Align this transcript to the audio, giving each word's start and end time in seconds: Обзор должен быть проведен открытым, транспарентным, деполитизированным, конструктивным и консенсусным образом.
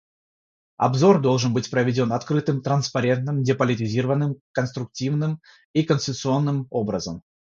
Обзор 0.77 1.21
должен 1.21 1.53
быть 1.53 1.69
проведен 1.69 2.11
открытым, 2.11 2.63
транспарентным, 2.63 3.43
деполитизированным, 3.43 4.37
конструктивным 4.51 5.39
и 5.73 5.83
консенсусным 5.83 6.65
образом. 6.71 7.21